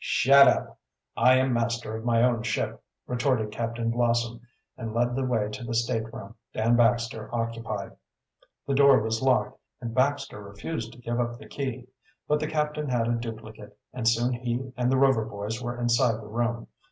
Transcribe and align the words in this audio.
"Shut 0.03 0.47
up! 0.47 0.79
I 1.15 1.35
am 1.35 1.53
master 1.53 1.95
on 1.95 2.03
my 2.03 2.23
own 2.23 2.41
ship," 2.41 2.83
retorted 3.05 3.51
Captain 3.51 3.91
Blossom, 3.91 4.41
and 4.75 4.95
led 4.95 5.15
the 5.15 5.23
way 5.23 5.47
to 5.51 5.63
the 5.63 5.75
stateroom 5.75 6.33
Dan 6.55 6.75
Baxter 6.75 7.29
occupied. 7.31 7.95
The 8.65 8.73
door 8.73 9.03
was 9.03 9.21
locked 9.21 9.59
and 9.79 9.93
Baxter 9.93 10.41
refused 10.41 10.93
to 10.93 10.97
give 11.01 11.19
up 11.19 11.37
the 11.37 11.47
key. 11.47 11.87
But 12.27 12.39
the 12.39 12.47
captain 12.47 12.89
had 12.89 13.07
a 13.07 13.13
duplicate, 13.13 13.77
and 13.93 14.07
soon 14.07 14.33
he 14.33 14.73
and 14.75 14.91
the 14.91 14.97
Rover 14.97 15.23
boys 15.23 15.61
were 15.61 15.79
inside 15.79 16.15
the 16.19 16.25
room. 16.25 16.67